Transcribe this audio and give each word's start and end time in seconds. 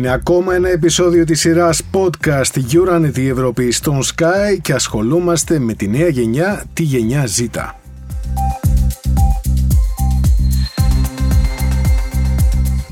Είναι 0.00 0.12
ακόμα 0.12 0.54
ένα 0.54 0.68
επεισόδιο 0.68 1.24
της 1.24 1.40
σειράς 1.40 1.82
podcast 1.92 2.58
Uranity 2.72 3.18
η 3.18 3.28
Ευρώπη 3.28 3.70
στον 3.70 4.00
Sky 4.02 4.58
και 4.62 4.72
ασχολούμαστε 4.72 5.58
με 5.58 5.74
τη 5.74 5.88
νέα 5.88 6.08
γενιά, 6.08 6.64
τη 6.72 6.82
γενιά 6.82 7.28
Z. 7.38 7.79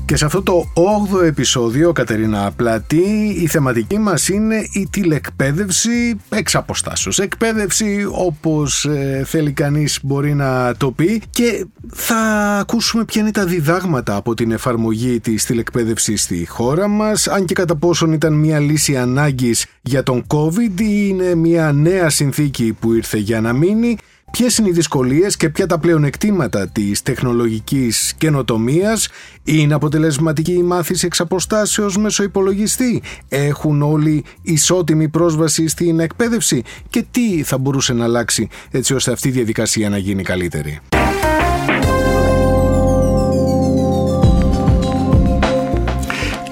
Και 0.09 0.15
σε 0.15 0.25
αυτό 0.25 0.43
το 0.43 0.65
8ο 0.73 1.23
επεισόδιο, 1.23 1.91
Κατερίνα 1.91 2.51
Πλατή, 2.55 3.37
η 3.41 3.47
θεματική 3.47 3.97
μας 3.97 4.29
είναι 4.29 4.55
η 4.73 4.87
τηλεκπαίδευση 4.89 6.19
εξ 6.29 6.55
αποστάσεως. 6.55 7.19
Εκπαίδευση 7.19 8.07
όπως 8.11 8.85
ε, 8.85 9.23
θέλει 9.25 9.51
κανείς 9.51 9.99
μπορεί 10.03 10.33
να 10.33 10.75
το 10.75 10.91
πει. 10.91 11.21
Και 11.29 11.65
θα 11.93 12.17
ακούσουμε 12.59 13.05
ποια 13.05 13.21
είναι 13.21 13.31
τα 13.31 13.45
διδάγματα 13.45 14.15
από 14.15 14.33
την 14.33 14.51
εφαρμογή 14.51 15.19
της 15.19 15.45
τηλεκπαίδευσης 15.45 16.21
στη 16.21 16.45
χώρα 16.47 16.87
μας, 16.87 17.27
αν 17.27 17.45
και 17.45 17.53
κατά 17.53 17.75
πόσον 17.75 18.13
ήταν 18.13 18.33
μια 18.33 18.59
λύση 18.59 18.97
ανάγκης 18.97 19.65
για 19.81 20.03
τον 20.03 20.25
COVID 20.27 20.81
ή 20.81 21.05
είναι 21.07 21.35
μια 21.35 21.71
νέα 21.71 22.09
συνθήκη 22.09 22.77
που 22.79 22.93
ήρθε 22.93 23.17
για 23.17 23.41
να 23.41 23.53
μείνει 23.53 23.97
Ποιες 24.31 24.57
είναι 24.57 24.69
οι 24.69 24.71
δυσκολίες 24.71 25.37
και 25.37 25.49
ποια 25.49 25.65
τα 25.65 25.79
πλεονεκτήματα 25.79 26.67
της 26.67 27.01
τεχνολογικής 27.01 28.13
καινοτομίας, 28.17 29.07
είναι 29.43 29.73
αποτελεσματική 29.73 30.53
η 30.53 30.63
μάθηση 30.63 31.05
εξ 31.05 31.19
αποστάσεως 31.19 31.97
μέσω 31.97 32.23
υπολογιστή, 32.23 33.01
έχουν 33.29 33.81
όλοι 33.81 34.23
ισότιμη 34.41 35.07
πρόσβαση 35.09 35.67
στην 35.67 35.99
εκπαίδευση; 35.99 36.63
Και 36.89 37.05
τι 37.11 37.43
θα 37.43 37.57
μπορούσε 37.57 37.93
να 37.93 38.03
αλλάξει 38.03 38.47
έτσι 38.71 38.93
ώστε 38.93 39.11
αυτή 39.11 39.27
η 39.27 39.31
διαδικασία 39.31 39.89
να 39.89 39.97
γίνει 39.97 40.23
καλύτερη; 40.23 40.79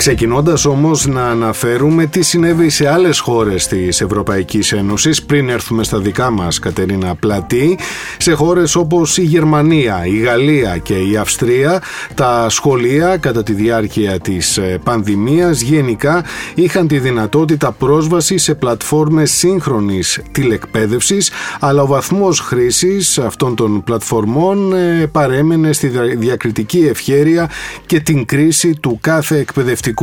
Ξεκινώντας 0.08 0.66
όμως 0.66 1.06
να 1.06 1.28
αναφέρουμε 1.28 2.06
τι 2.06 2.22
συνέβη 2.22 2.70
σε 2.70 2.90
άλλες 2.90 3.20
χώρες 3.20 3.68
της 3.68 4.02
Ευρωπαϊκής 4.02 4.72
Ένωσης 4.72 5.24
πριν 5.24 5.50
έρθουμε 5.50 5.84
στα 5.84 6.00
δικά 6.00 6.30
μας, 6.30 6.60
Κατερίνα 6.60 7.16
Πλατή, 7.16 7.80
σε 8.18 8.34
χώρες 8.34 8.76
όπως 8.76 9.18
η 9.18 9.22
Γερμανία, 9.22 10.06
η 10.06 10.18
Γαλλία 10.18 10.78
και 10.78 10.94
η 10.94 11.18
Αυστρία, 11.18 11.82
τα 12.14 12.50
σχολεία 12.50 13.18
κατά 13.18 13.44
τη 13.44 13.54
διάρκεια 13.54 14.20
της 14.20 14.58
ε, 14.58 14.80
πανδημίας 14.84 15.62
γενικά 15.62 16.26
είχαν 16.56 16.88
τη 16.88 17.00
δυνατότητα 17.00 17.72
πρόσβασης 17.72 18.44
σε 18.44 18.56
πλατφόρμες 18.56 19.32
σύγχρονης 19.32 20.22
τηλεκπαίδευσης, 20.32 21.32
αλλά 21.60 21.82
ο 21.82 21.88
βαθμός 21.88 22.40
χρήσης 22.40 23.18
αυτών 23.18 23.56
των 23.56 23.84
πλατφορμών 23.84 24.74
ε, 24.74 25.06
παρέμενε 25.12 25.74
στη 25.74 25.92
διακριτική 26.18 26.88
ευχέρεια 26.90 27.50
και 27.86 28.00
την 28.00 28.26
κρίση 28.26 28.74
του 28.82 28.98
κάθε 29.02 29.38
εκπαιδευτικού 29.38 29.96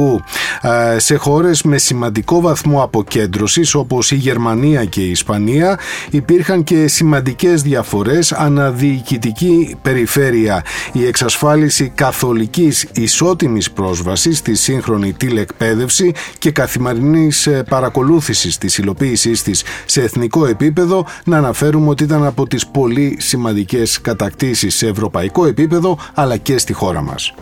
ε, 0.63 0.99
σε 0.99 1.17
χώρες 1.17 1.63
με 1.63 1.79
σημαντικό 1.79 2.41
βαθμό 2.41 2.83
αποκέντρωσης 2.83 3.75
όπως 3.75 4.11
η 4.11 4.15
Γερμανία 4.15 4.85
και 4.85 5.01
η 5.01 5.11
Ισπανία 5.11 5.79
υπήρχαν 6.11 6.65
και 6.65 6.89
σημαντικές 6.89 7.63
διαφορές 7.63 8.33
αναδιοικητική 8.33 9.77
περιφέρεια. 9.83 10.65
Η 10.93 11.07
εξασφάλιση 11.07 11.93
καθολικής 11.95 12.87
ισότιμης 12.93 13.71
πρόσβασης 13.71 14.39
στη 14.39 14.55
σύγχρονη 14.55 15.13
τηλεκπαίδευση 15.13 16.13
και 16.39 16.51
καθημερινής 16.51 17.47
ε, 17.47 17.63
παρακολούθησης 17.69 18.59
της 18.59 18.79
υλοποίησής 18.79 19.43
της 19.43 19.63
σε 19.85 20.03
εθνικό 20.03 20.47
επίπεδο 20.47 21.07
να 21.25 21.37
αναφέρουμε 21.37 21.89
ότι 21.89 22.05
ήταν 22.05 22.25
από 22.25 22.47
τις 22.47 22.67
πολύ 22.67 23.17
σημαντικές 23.21 24.01
κατακτήσεις 24.01 24.75
σε 24.75 24.87
ευρωπαϊκό 24.87 25.47
επίπεδο 25.47 25.99
αλλά 26.15 26.37
και 26.37 26.59
στη 26.59 26.73
χώρα 26.73 27.03
μας. 27.03 27.35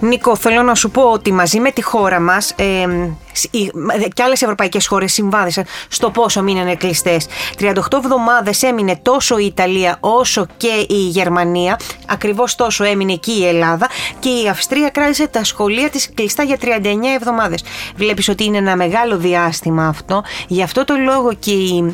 Νίκο, 0.00 0.36
θέλω 0.36 0.62
να 0.62 0.74
σου 0.74 0.90
πω 0.90 1.02
ότι 1.02 1.32
μαζί 1.32 1.60
με 1.60 1.70
τη 1.78 1.84
χώρα 1.84 2.20
μας 2.20 2.50
ε, 2.56 2.86
και 4.14 4.22
άλλες 4.22 4.42
ευρωπαϊκές 4.42 4.86
χώρες 4.86 5.12
συμβάδισαν 5.12 5.64
στο 5.88 6.10
πόσο 6.10 6.42
μείνανε 6.42 6.74
κλειστές. 6.74 7.26
38 7.58 7.72
εβδομάδες 7.92 8.62
έμεινε 8.62 8.96
τόσο 9.02 9.38
η 9.38 9.44
Ιταλία 9.44 9.96
όσο 10.00 10.46
και 10.56 10.86
η 10.88 10.94
Γερμανία. 11.08 11.78
Ακριβώς 12.06 12.54
τόσο 12.54 12.84
έμεινε 12.84 13.12
εκεί 13.12 13.32
η 13.32 13.46
Ελλάδα. 13.46 13.88
Και 14.18 14.28
η 14.28 14.48
Αυστρία 14.48 14.88
κράτησε 14.88 15.26
τα 15.26 15.44
σχολεία 15.44 15.90
της 15.90 16.10
κλειστά 16.14 16.42
για 16.42 16.56
39 16.62 16.66
εβδομάδες. 17.16 17.64
Βλέπεις 17.96 18.28
ότι 18.28 18.44
είναι 18.44 18.56
ένα 18.56 18.76
μεγάλο 18.76 19.16
διάστημα 19.16 19.86
αυτό. 19.86 20.22
Γι' 20.48 20.62
αυτό 20.62 20.84
το 20.84 20.94
λόγο 20.94 21.32
και 21.34 21.52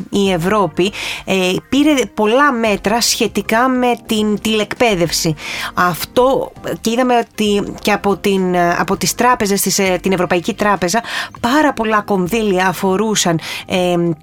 η, 0.09 0.31
Ευρώπη 0.31 0.91
ε, 1.25 1.35
πήρε 1.69 1.93
πολλά 2.13 2.51
μέτρα 2.51 3.01
σχετικά 3.01 3.67
με 3.67 3.95
την 4.05 4.41
τηλεκπαίδευση. 4.41 5.35
Αυτό 5.73 6.51
και 6.81 6.89
είδαμε 6.89 7.17
ότι 7.17 7.73
και 7.81 7.91
από, 7.91 8.17
την, 8.17 8.57
από 8.57 8.97
τις 8.97 9.15
τράπεζες, 9.15 9.79
ε, 9.79 9.97
την 10.01 10.11
Ευρωπαϊκή 10.11 10.53
Τράπεζα, 10.53 11.03
πάρα 11.39 11.73
πολλά 11.73 12.01
κονδύλια 12.01 12.67
αφορούσαν 12.67 13.39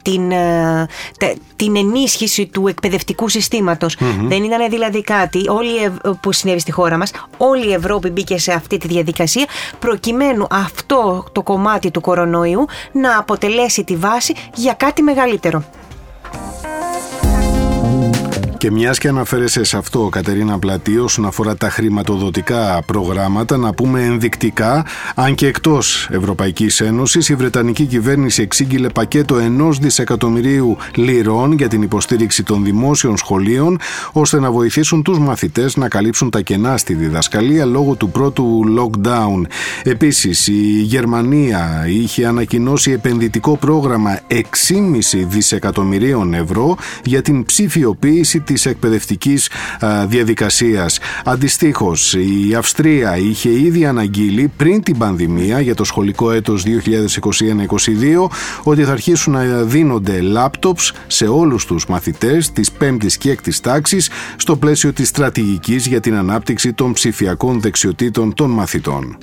την, 0.03 0.31
ε, 0.31 0.87
την 1.57 1.77
ενίσχυση 1.77 2.47
του 2.47 2.67
εκπαιδευτικού 2.69 3.29
Δεν 4.29 4.45
ήταν 4.45 4.71
δηλαδή 4.71 5.03
κάτι 5.03 5.49
όλοι, 5.49 5.71
που 6.21 6.33
συνέβη 6.33 6.59
στη 6.59 6.71
χώρα 6.73 6.97
μας. 6.97 7.11
Όλη 7.37 7.69
η 7.69 7.73
Ευρώπη 7.73 8.11
μπήκε 8.11 8.39
σε 8.39 8.53
αυτή 8.53 8.79
τη 8.79 8.89
διαδικασία 8.89 9.47
προκειμένου 9.79 10.47
αυτό 10.51 11.25
το 11.33 11.43
κομμάτι 11.43 11.91
του 11.91 12.01
κορονοϊού 12.01 12.67
να 12.93 13.19
αποτελέσει 13.19 13.85
τη 13.85 13.97
βάση 13.97 14.35
για 14.55 14.73
κάτι 14.73 15.03
μεγαλύτερο. 15.03 15.65
Και 18.63 18.71
μιας 18.71 18.99
και 18.99 19.09
αναφέρεσαι 19.09 19.65
σε 19.65 19.77
αυτό, 19.77 20.09
Κατερίνα 20.11 20.59
Πλατή, 20.59 20.99
όσον 20.99 21.27
αφορά 21.27 21.57
τα 21.57 21.71
χρηματοδοτικά 21.71 22.83
προγράμματα, 22.87 23.57
να 23.57 23.75
πούμε 23.75 24.03
ενδεικτικά, 24.03 24.87
αν 25.15 25.35
και 25.35 25.47
εκτός 25.47 26.09
Ευρωπαϊκής 26.11 26.81
Ένωσης, 26.81 27.29
η 27.29 27.35
Βρετανική 27.35 27.85
κυβέρνηση 27.85 28.43
εξήγηλε 28.43 28.89
πακέτο 28.89 29.39
ενός 29.39 29.79
δισεκατομμυρίου 29.79 30.77
λιρών 30.95 31.53
για 31.53 31.69
την 31.69 31.83
υποστήριξη 31.83 32.43
των 32.43 32.65
δημόσιων 32.65 33.17
σχολείων, 33.17 33.79
ώστε 34.13 34.41
να 34.41 34.51
βοηθήσουν 34.51 35.03
τους 35.03 35.19
μαθητές 35.19 35.77
να 35.77 35.89
καλύψουν 35.89 36.31
τα 36.31 36.41
κενά 36.41 36.77
στη 36.77 36.95
διδασκαλία 36.95 37.65
λόγω 37.65 37.95
του 37.95 38.11
πρώτου 38.11 38.63
lockdown. 38.79 39.43
Επίσης, 39.83 40.47
η 40.47 40.83
Γερμανία 40.83 41.85
είχε 41.89 42.27
ανακοινώσει 42.27 42.91
επενδυτικό 42.91 43.57
πρόγραμμα 43.57 44.21
6,5 44.29 44.45
δισεκατομμυρίων 45.29 46.35
ευρώ 46.35 46.77
για 47.05 47.23
την 47.23 47.45
ψηφιοποίηση 47.45 48.41
της 48.53 48.67
εκπαιδευτικής 48.67 49.51
διαδικασίας. 50.07 50.99
Αντιστοίχως, 51.25 52.15
η 52.15 52.55
Αυστρία 52.55 53.17
είχε 53.17 53.51
ήδη 53.51 53.87
αναγγείλει 53.87 54.51
πριν 54.57 54.83
την 54.83 54.99
πανδημία 54.99 55.61
για 55.61 55.75
το 55.75 55.85
σχολικό 55.85 56.31
έτος 56.31 56.63
2021-2022 56.63 58.31
ότι 58.63 58.85
θα 58.85 58.93
αρχίσουν 58.93 59.33
να 59.33 59.63
δίνονται 59.63 60.21
λάπτοπς 60.21 60.93
σε 61.07 61.27
όλους 61.27 61.65
τους 61.65 61.87
μαθητές 61.87 62.53
της 62.53 62.71
5ης 62.81 63.13
και 63.19 63.39
6ης 63.45 63.61
τάξης 63.63 64.11
στο 64.37 64.57
πλαίσιο 64.57 64.93
της 64.93 65.09
στρατηγικής 65.09 65.87
για 65.87 66.01
την 66.01 66.15
ανάπτυξη 66.15 66.73
των 66.73 66.93
ψηφιακών 66.93 67.61
δεξιοτήτων 67.61 68.35
των 68.35 68.51
μαθητών. 68.51 69.17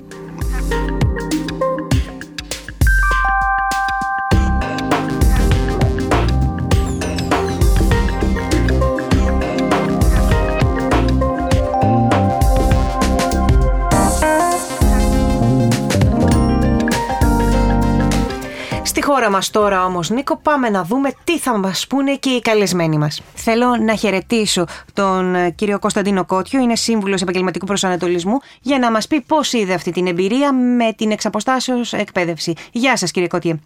Χώρα 19.19 19.31
μας 19.31 19.49
τώρα 19.49 19.85
όμως 19.85 20.09
Νίκο 20.09 20.37
πάμε 20.37 20.69
να 20.69 20.83
δούμε 20.83 21.09
τι 21.23 21.39
θα 21.39 21.57
μας 21.57 21.87
πούνε 21.87 22.15
και 22.15 22.29
οι 22.29 22.41
καλεσμένοι 22.41 22.97
μας. 22.97 23.21
Θέλω 23.35 23.75
να 23.75 23.95
χαιρετήσω 23.95 24.65
τον 24.93 25.35
ε, 25.35 25.49
κύριο 25.49 25.79
Κωνσταντίνο 25.79 26.25
Κότιο, 26.25 26.59
είναι 26.59 26.75
σύμβουλος 26.75 27.21
επαγγελματικού 27.21 27.65
προσανατολισμού 27.65 28.39
για 28.61 28.79
να 28.79 28.91
μας 28.91 29.07
πει 29.07 29.21
πώς 29.21 29.53
είδε 29.53 29.73
αυτή 29.73 29.91
την 29.91 30.07
εμπειρία 30.07 30.53
με 30.53 30.93
την 30.97 31.11
εξαποστάσεως 31.11 31.93
εκπαίδευση. 31.93 32.53
Γεια 32.71 32.97
σας 32.97 33.11
κύριε 33.11 33.27
Κότιε. 33.27 33.59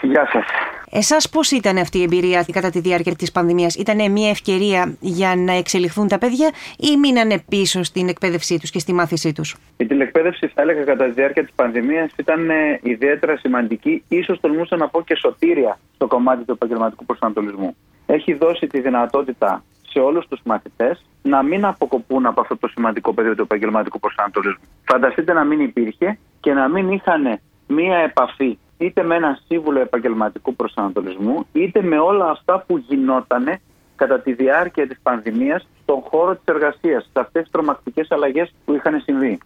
Γεια 0.00 0.28
σας. 0.32 0.44
Εσάς 0.92 1.28
πώς 1.28 1.50
ήταν 1.50 1.76
αυτή 1.76 1.98
η 1.98 2.02
εμπειρία 2.02 2.46
κατά 2.52 2.70
τη 2.70 2.80
διάρκεια 2.80 3.14
της 3.16 3.32
πανδημίας; 3.32 3.74
Ήταν 3.74 4.10
μια 4.12 4.30
ευκαιρία 4.30 4.96
για 5.00 5.36
να 5.36 5.52
εξελιχθούν 5.52 6.08
τα 6.08 6.18
παιδιά 6.18 6.50
ή 6.78 6.96
μείνανε 6.96 7.42
πίσω 7.48 7.82
στην 7.82 8.08
εκπαίδευσή 8.08 8.58
τους 8.58 8.70
και 8.70 8.78
στη 8.78 8.92
μάθησή 8.92 9.32
τους; 9.32 9.56
Η 9.76 9.86
τηλεκπαίδευση 9.86 10.46
θα 10.46 10.62
έλεγα 10.62 10.84
κατά 10.84 11.04
τη 11.04 11.10
διάρκεια 11.10 11.42
της 11.42 11.52
πανδημίας 11.54 12.12
ήταν 12.16 12.50
ε, 12.50 12.80
ιδιαίτερα 12.82 13.36
σημαντική. 13.36 14.02
Ίσως 14.08 14.40
τολμούσα 14.40 14.76
να 14.76 14.88
πω 14.88 15.02
και 15.02 15.14
σωτήρια 15.14 15.78
στο 15.94 16.06
κομμάτι 16.06 16.44
του 16.44 16.52
επαγγελματικού 16.52 17.04
προσανατολισμού. 17.04 17.76
Έχει 18.06 18.34
δώσει 18.34 18.66
τη 18.66 18.80
δυνατότητα 18.80 19.64
σε 19.88 19.98
όλους 19.98 20.26
τους 20.28 20.40
μαθητές 20.44 21.04
να 21.22 21.42
μην 21.42 21.64
αποκοπούν 21.64 22.26
από 22.26 22.40
αυτό 22.40 22.56
το 22.56 22.68
σημαντικό 22.68 23.14
πεδίο 23.14 23.34
του 23.34 23.42
επαγγελματικού 23.42 24.00
προσανατολισμού. 24.00 24.64
Φανταστείτε 24.84 25.32
να 25.32 25.44
μην 25.44 25.60
υπήρχε 25.60 26.18
και 26.40 26.52
να 26.52 26.68
μην 26.68 26.90
είχαν 26.90 27.40
μία 27.66 27.96
επαφή 27.96 28.58
είτε 28.80 29.02
με 29.02 29.14
έναν 29.14 29.38
σύμβουλο 29.46 29.80
επαγγελματικού 29.80 30.54
προσανατολισμού, 30.54 31.46
είτε 31.52 31.82
με 31.82 31.98
όλα 31.98 32.30
αυτά 32.30 32.64
που 32.66 32.78
γινότανε 32.78 33.60
κατά 33.96 34.20
τη 34.20 34.32
διάρκεια 34.32 34.86
της 34.86 34.98
πανδημίας 35.02 35.68
στον 35.82 36.00
χώρο 36.00 36.32
της 36.34 36.44
εργασίας, 36.44 37.02
σε 37.02 37.20
αυτές 37.20 37.42
τις 37.42 37.50
τρομακτικές 37.50 38.10
αλλαγές 38.10 38.52
που 38.64 38.74
είχαν 38.74 39.00
συμβεί. 39.00 39.38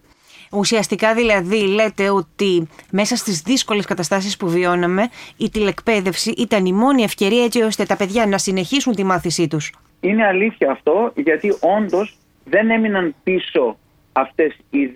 Ουσιαστικά 0.52 1.14
δηλαδή 1.14 1.66
λέτε 1.66 2.10
ότι 2.10 2.68
μέσα 2.90 3.16
στις 3.16 3.40
δύσκολες 3.40 3.84
καταστάσεις 3.84 4.36
που 4.36 4.48
βιώναμε 4.48 5.08
η 5.36 5.50
τηλεκπαίδευση 5.50 6.30
ήταν 6.30 6.66
η 6.66 6.72
μόνη 6.72 7.02
ευκαιρία 7.02 7.44
έτσι 7.44 7.62
ώστε 7.62 7.84
τα 7.84 7.96
παιδιά 7.96 8.26
να 8.26 8.38
συνεχίσουν 8.38 8.94
τη 8.94 9.04
μάθησή 9.04 9.48
τους. 9.48 9.72
Είναι 10.00 10.26
αλήθεια 10.26 10.70
αυτό 10.70 11.12
γιατί 11.14 11.54
όντως 11.78 12.18
δεν 12.44 12.70
έμειναν 12.70 13.14
πίσω 13.22 13.76
αυτές 14.12 14.56
οι 14.70 14.86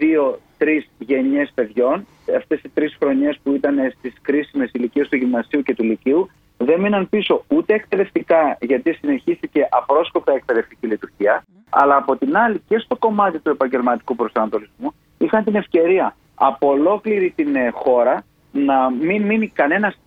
δύο-τρεις 0.58 0.88
γενιές 0.98 1.50
παιδιών, 1.54 2.06
αυτές 2.36 2.60
οι 2.62 2.68
τρεις 2.74 2.96
χρονιές 2.98 3.38
που 3.42 3.54
ήταν 3.54 3.76
στις 3.98 4.12
κρίσιμες 4.22 4.70
ηλικίες 4.72 5.08
του 5.08 5.16
γυμνασίου 5.16 5.62
και 5.62 5.74
του 5.74 5.84
λυκείου, 5.84 6.30
δεν 6.56 6.80
μείναν 6.80 7.08
πίσω 7.08 7.44
ούτε 7.48 7.74
εκπαιδευτικά 7.74 8.58
γιατί 8.60 8.92
συνεχίστηκε 8.92 9.68
απρόσκοπτα 9.70 10.32
εκπαιδευτική 10.32 10.86
λειτουργία, 10.86 11.44
αλλά 11.70 11.96
από 11.96 12.16
την 12.16 12.36
άλλη 12.36 12.62
και 12.68 12.78
στο 12.78 12.96
κομμάτι 12.96 13.38
του 13.38 13.50
επαγγελματικού 13.50 14.16
προσανατολισμού 14.16 14.94
είχαν 15.18 15.44
την 15.44 15.54
ευκαιρία 15.54 16.16
από 16.34 16.68
ολόκληρη 16.68 17.32
την 17.36 17.56
ε, 17.56 17.70
χώρα 17.70 18.24
να 18.52 18.90
μην 18.90 19.22
μείνει 19.22 19.48
κανένας 19.48 19.98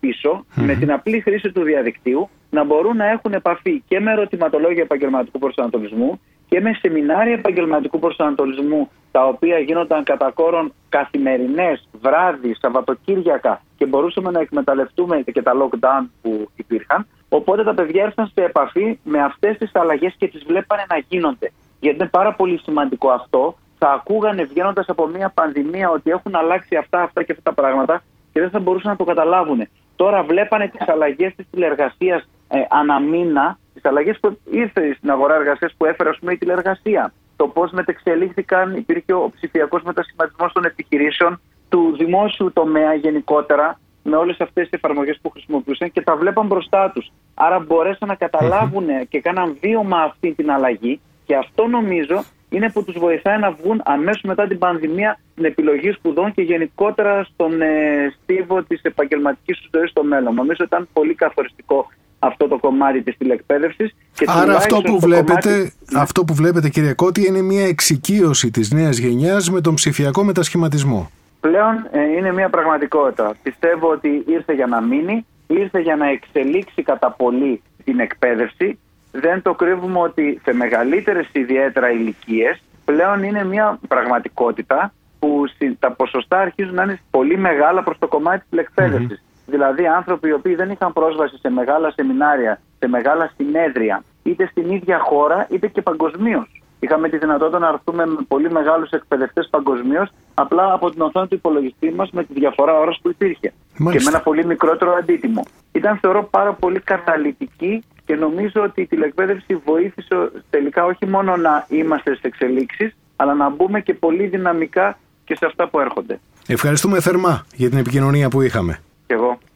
με 0.54 0.74
την 0.74 0.92
απλή 0.92 1.20
χρήση 1.20 1.52
του 1.52 1.62
διαδικτύου 1.62 2.28
να 2.50 2.64
μπορούν 2.64 2.96
να 2.96 3.10
έχουν 3.10 3.32
επαφή 3.32 3.82
και 3.88 4.00
με 4.00 4.12
ερωτηματολόγια 4.12 4.82
επαγγελματικού 4.82 5.38
προσανατολισμού 5.38 6.20
και 6.52 6.60
με 6.60 6.72
σεμινάρια 6.80 7.32
επαγγελματικού 7.32 7.98
προσανατολισμού 7.98 8.90
τα 9.10 9.26
οποία 9.26 9.58
γίνονταν 9.58 10.04
κατά 10.04 10.30
κόρον 10.30 10.72
καθημερινές, 10.88 11.88
βράδυ, 12.00 12.54
Σαββατοκύριακα 12.60 13.62
και 13.76 13.86
μπορούσαμε 13.86 14.30
να 14.30 14.40
εκμεταλλευτούμε 14.40 15.22
και 15.32 15.42
τα 15.42 15.52
lockdown 15.60 16.06
που 16.22 16.48
υπήρχαν. 16.56 17.06
Οπότε 17.28 17.64
τα 17.64 17.74
παιδιά 17.74 18.04
έρθαν 18.04 18.30
σε 18.34 18.44
επαφή 18.44 18.98
με 19.02 19.22
αυτές 19.22 19.58
τις 19.58 19.70
αλλαγές 19.74 20.14
και 20.18 20.28
τις 20.28 20.44
βλέπανε 20.44 20.84
να 20.88 20.98
γίνονται. 21.08 21.52
Γιατί 21.80 21.96
είναι 21.96 22.08
πάρα 22.08 22.34
πολύ 22.34 22.58
σημαντικό 22.58 23.10
αυτό. 23.10 23.56
Θα 23.78 23.90
ακούγανε 23.90 24.44
βγαίνοντας 24.44 24.88
από 24.88 25.06
μια 25.06 25.28
πανδημία 25.34 25.90
ότι 25.90 26.10
έχουν 26.10 26.34
αλλάξει 26.34 26.76
αυτά, 26.76 27.02
αυτά 27.02 27.22
και 27.22 27.32
αυτά 27.32 27.52
τα 27.54 27.62
πράγματα 27.62 28.02
και 28.32 28.40
δεν 28.40 28.50
θα 28.50 28.58
μπορούσαν 28.60 28.90
να 28.90 28.96
το 28.96 29.04
καταλάβουν. 29.04 29.68
Τώρα 29.96 30.22
βλέπανε 30.22 30.68
τις 30.68 30.88
αλλαγές 30.88 31.34
της 31.36 31.46
τηλεργασίας 31.50 32.28
ε, 32.48 32.58
αναμήνα, 32.70 33.58
τις 33.74 33.84
αλλαγές 33.84 34.18
που 34.20 34.38
ήρθε 34.50 34.94
στην 34.96 35.10
αγορά 35.10 35.34
εργασίας 35.34 35.74
που 35.76 35.84
έφερε 35.84 36.08
ας 36.08 36.18
πούμε, 36.18 36.32
η 36.32 36.38
τηλεργασία. 36.38 37.12
Το 37.36 37.48
πώς 37.48 37.70
μετεξελίχθηκαν, 37.70 38.76
υπήρχε 38.76 39.12
ο 39.12 39.30
ψηφιακός 39.34 39.82
μετασχηματισμός 39.82 40.52
των 40.52 40.64
επιχειρήσεων, 40.64 41.40
του 41.68 41.94
δημόσιου 41.98 42.52
τομέα 42.52 42.94
γενικότερα, 42.94 43.78
με 44.02 44.16
όλες 44.16 44.40
αυτές 44.40 44.68
τις 44.68 44.78
εφαρμογές 44.78 45.18
που 45.22 45.30
χρησιμοποιούσαν 45.30 45.92
και 45.92 46.00
τα 46.00 46.16
βλέπαν 46.16 46.46
μπροστά 46.46 46.90
τους. 46.90 47.12
Άρα 47.34 47.58
μπορέσαν 47.58 48.08
να 48.08 48.14
καταλάβουν 48.14 48.86
και 49.08 49.20
κάναν 49.20 49.56
βίωμα 49.60 50.02
αυτή 50.02 50.32
την 50.32 50.50
αλλαγή 50.50 51.00
και 51.24 51.36
αυτό 51.36 51.66
νομίζω 51.66 52.24
είναι 52.48 52.70
που 52.70 52.84
τους 52.84 52.98
βοηθάει 52.98 53.38
να 53.38 53.50
βγουν 53.50 53.80
αμέσως 53.84 54.22
μετά 54.22 54.46
την 54.46 54.58
πανδημία 54.58 55.18
στην 55.32 55.44
επιλογή 55.44 55.92
σπουδών 55.92 56.32
και 56.32 56.42
γενικότερα 56.42 57.24
στον 57.24 57.62
ε, 57.62 58.14
στίβο 58.22 58.62
της 58.62 58.82
επαγγελματικής 58.82 59.58
τους 59.58 59.70
ζωής 59.74 59.90
στο 59.90 60.04
μέλλον. 60.04 60.34
Νομίζω 60.34 60.64
ήταν 60.64 60.88
πολύ 60.92 61.14
καθοριστικό 61.14 61.88
αυτό 62.22 62.48
το 62.48 62.58
κομμάτι 62.58 63.02
της 63.02 63.16
τηλεκπαίδευσης. 63.16 63.94
Και 64.14 64.24
Άρα 64.28 64.56
αυτό 64.56 64.80
που, 64.80 64.98
βλέπετε, 64.98 65.72
αυτό 65.96 66.24
που 66.24 66.34
βλέπετε 66.34 66.68
κύριε 66.68 66.92
Κώτη 66.92 67.26
είναι 67.26 67.42
μια 67.42 67.66
εξοικείωση 67.66 68.50
της 68.50 68.70
νέας 68.70 68.96
γενιάς 68.98 69.50
με 69.50 69.60
τον 69.60 69.74
ψηφιακό 69.74 70.24
μετασχηματισμό. 70.24 71.10
Πλέον 71.40 71.88
ε, 71.90 72.16
είναι 72.16 72.32
μια 72.32 72.48
πραγματικότητα. 72.48 73.34
Πιστεύω 73.42 73.90
ότι 73.90 74.22
ήρθε 74.26 74.52
για 74.52 74.66
να 74.66 74.80
μείνει, 74.80 75.26
ήρθε 75.46 75.80
για 75.80 75.96
να 75.96 76.06
εξελίξει 76.06 76.82
κατά 76.82 77.10
πολύ 77.10 77.62
την 77.84 78.00
εκπαίδευση. 78.00 78.78
Δεν 79.12 79.42
το 79.42 79.54
κρύβουμε 79.54 79.98
ότι 79.98 80.40
σε 80.44 80.52
μεγαλύτερες 80.52 81.28
ιδιαίτερα 81.32 81.90
ηλικίες 81.90 82.62
πλέον 82.84 83.22
είναι 83.22 83.44
μια 83.44 83.78
πραγματικότητα 83.88 84.92
που 85.18 85.44
τα 85.78 85.92
ποσοστά 85.92 86.38
αρχίζουν 86.38 86.74
να 86.74 86.82
είναι 86.82 87.00
πολύ 87.10 87.38
μεγάλα 87.38 87.82
προς 87.82 87.98
το 87.98 88.06
κομμάτι 88.06 88.44
της 88.50 88.58
εκπαίδευσης. 88.58 89.22
Δηλαδή 89.46 89.86
άνθρωποι 89.86 90.28
οι 90.28 90.32
οποίοι 90.32 90.54
δεν 90.54 90.70
είχαν 90.70 90.92
πρόσβαση 90.92 91.38
σε 91.38 91.50
μεγάλα 91.50 91.90
σεμινάρια, 91.90 92.60
σε 92.78 92.88
μεγάλα 92.88 93.32
συνέδρια, 93.36 94.04
είτε 94.22 94.46
στην 94.50 94.70
ίδια 94.70 94.98
χώρα 94.98 95.46
είτε 95.50 95.66
και 95.68 95.82
παγκοσμίως. 95.82 96.62
Είχαμε 96.80 97.08
τη 97.08 97.18
δυνατότητα 97.18 97.58
να 97.58 97.68
έρθουμε 97.68 98.06
με 98.06 98.18
πολύ 98.28 98.50
μεγάλους 98.50 98.90
εκπαιδευτές 98.90 99.48
παγκοσμίως, 99.50 100.08
απλά 100.34 100.72
από 100.72 100.90
την 100.90 101.00
οθόνη 101.00 101.26
του 101.28 101.34
υπολογιστή 101.34 101.92
μας 101.92 102.10
με 102.10 102.24
τη 102.24 102.32
διαφορά 102.32 102.78
ώρας 102.78 102.98
που 103.02 103.08
υπήρχε. 103.08 103.52
Και 103.76 103.82
με 103.82 104.08
ένα 104.08 104.20
πολύ 104.20 104.46
μικρότερο 104.46 104.92
αντίτιμο. 104.92 105.42
Ήταν 105.72 105.98
θεωρώ 105.98 106.24
πάρα 106.30 106.52
πολύ 106.52 106.80
καταλητική 106.80 107.84
και 108.04 108.14
νομίζω 108.14 108.62
ότι 108.62 108.80
η 108.80 108.86
τηλεκπαίδευση 108.86 109.60
βοήθησε 109.64 110.30
τελικά 110.50 110.84
όχι 110.84 111.06
μόνο 111.06 111.36
να 111.36 111.66
είμαστε 111.68 112.14
στι 112.14 112.28
εξελίξεις, 112.28 112.96
αλλά 113.16 113.34
να 113.34 113.48
μπούμε 113.48 113.80
και 113.80 113.94
πολύ 113.94 114.26
δυναμικά 114.26 114.98
και 115.24 115.36
σε 115.36 115.46
αυτά 115.46 115.68
που 115.68 115.80
έρχονται. 115.80 116.20
Ευχαριστούμε 116.46 117.00
θερμά 117.00 117.44
για 117.54 117.68
την 117.68 117.78
επικοινωνία 117.78 118.28
που 118.28 118.42
είχαμε. 118.42 118.80
Και 119.12 119.51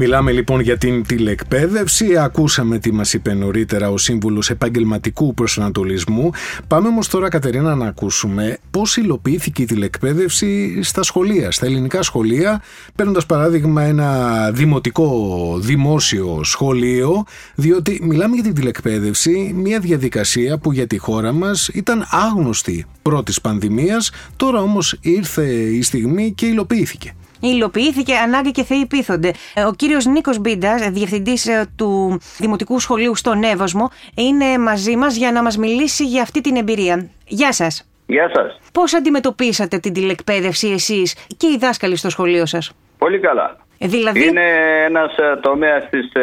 Μιλάμε 0.00 0.32
λοιπόν 0.32 0.60
για 0.60 0.78
την 0.78 1.02
τηλεκπαίδευση. 1.06 2.16
Ακούσαμε 2.18 2.78
τι 2.78 2.92
μας 2.92 3.12
είπε 3.12 3.34
νωρίτερα 3.34 3.90
ο 3.90 3.98
Σύμβουλος 3.98 4.50
Επαγγελματικού 4.50 5.34
Προσανατολισμού. 5.34 6.30
Πάμε 6.66 6.88
όμως 6.88 7.08
τώρα, 7.08 7.28
Κατερίνα, 7.28 7.74
να 7.74 7.86
ακούσουμε 7.86 8.58
πώς 8.70 8.96
υλοποιήθηκε 8.96 9.62
η 9.62 9.64
τηλεκπαίδευση 9.64 10.82
στα 10.82 11.02
σχολεία, 11.02 11.50
στα 11.50 11.66
ελληνικά 11.66 12.02
σχολεία, 12.02 12.62
παίρνοντας 12.94 13.26
παράδειγμα 13.26 13.82
ένα 13.82 14.50
δημοτικό 14.52 15.58
δημόσιο 15.60 16.40
σχολείο, 16.44 17.24
διότι 17.54 18.00
μιλάμε 18.02 18.34
για 18.34 18.44
την 18.44 18.54
τηλεκπαίδευση, 18.54 19.52
μια 19.56 19.80
διαδικασία 19.80 20.58
που 20.58 20.72
για 20.72 20.86
τη 20.86 20.98
χώρα 20.98 21.32
μας 21.32 21.68
ήταν 21.68 22.06
άγνωστη 22.10 22.86
πρώτης 23.02 23.40
πανδημίας, 23.40 24.10
τώρα 24.36 24.60
όμως 24.60 24.98
ήρθε 25.00 25.44
η 25.52 25.82
στιγμή 25.82 26.32
και 26.32 26.46
υλοποιήθηκε 26.46 27.12
υλοποιήθηκε 27.40 28.14
ανάγκη 28.14 28.50
και 28.50 28.64
θεοί 28.64 28.86
πείθονται. 28.86 29.32
Ε, 29.54 29.62
ο 29.62 29.72
κύριος 29.72 30.06
Νίκος 30.06 30.38
Μπίντας, 30.38 30.88
διευθυντής 30.90 31.46
ε, 31.46 31.66
του 31.76 32.20
Δημοτικού 32.38 32.78
Σχολείου 32.78 33.14
στον 33.14 33.42
Εύωσμο, 33.42 33.90
είναι 34.14 34.58
μαζί 34.58 34.96
μας 34.96 35.16
για 35.16 35.32
να 35.32 35.42
μας 35.42 35.56
μιλήσει 35.56 36.04
για 36.04 36.22
αυτή 36.22 36.40
την 36.40 36.56
εμπειρία. 36.56 37.10
Γεια 37.26 37.52
σας. 37.52 37.88
Γεια 38.06 38.30
σας. 38.34 38.58
Πώς 38.72 38.94
αντιμετωπίσατε 38.94 39.78
την 39.78 39.92
τηλεκπαίδευση 39.92 40.68
εσείς 40.68 41.14
και 41.36 41.46
οι 41.46 41.56
δάσκαλοι 41.58 41.96
στο 41.96 42.10
σχολείο 42.10 42.46
σας; 42.46 42.72
Πολύ 42.98 43.18
καλά. 43.18 43.56
Δηλαδή... 43.78 44.26
Είναι 44.26 44.46
ένας 44.86 45.16
ε, 45.16 45.38
τομέας 45.40 45.88
της 45.90 46.12
ε, 46.12 46.22